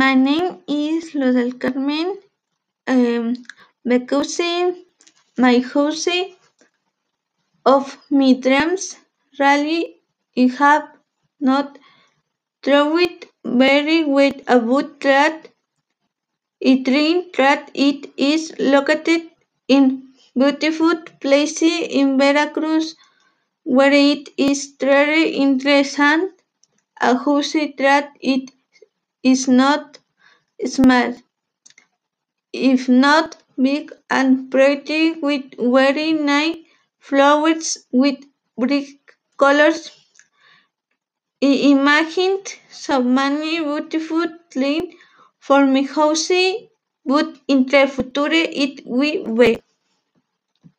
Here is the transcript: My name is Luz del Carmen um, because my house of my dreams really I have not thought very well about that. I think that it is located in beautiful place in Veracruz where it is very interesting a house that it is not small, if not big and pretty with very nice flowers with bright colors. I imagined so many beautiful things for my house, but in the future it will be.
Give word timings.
My 0.00 0.14
name 0.14 0.48
is 0.66 1.14
Luz 1.14 1.34
del 1.34 1.52
Carmen 1.62 2.08
um, 2.86 3.34
because 3.92 4.40
my 5.44 5.58
house 5.72 6.08
of 7.74 7.98
my 8.10 8.32
dreams 8.46 8.96
really 9.40 9.96
I 10.36 10.46
have 10.60 10.86
not 11.40 11.78
thought 12.62 13.26
very 13.44 14.04
well 14.04 14.32
about 14.46 15.00
that. 15.00 15.48
I 16.64 16.82
think 16.84 17.36
that 17.36 17.70
it 17.74 18.10
is 18.16 18.52
located 18.58 19.22
in 19.68 19.84
beautiful 20.34 20.94
place 21.20 21.60
in 21.62 22.16
Veracruz 22.18 22.94
where 23.64 23.92
it 23.92 24.30
is 24.36 24.74
very 24.80 25.24
interesting 25.46 26.30
a 27.00 27.16
house 27.26 27.52
that 27.78 28.12
it 28.20 28.50
is 29.22 29.48
not 29.48 29.98
small, 30.66 31.14
if 32.52 32.88
not 32.88 33.36
big 33.60 33.92
and 34.08 34.52
pretty 34.52 35.14
with 35.18 35.46
very 35.58 36.12
nice 36.12 36.58
flowers 37.00 37.76
with 37.90 38.20
bright 38.56 39.00
colors. 39.36 39.90
I 41.42 41.46
imagined 41.48 42.54
so 42.70 43.02
many 43.02 43.58
beautiful 43.58 44.24
things 44.50 44.94
for 45.38 45.66
my 45.66 45.82
house, 45.82 46.30
but 47.04 47.36
in 47.46 47.66
the 47.66 47.86
future 47.88 48.30
it 48.32 48.86
will 48.86 49.34
be. 49.34 49.60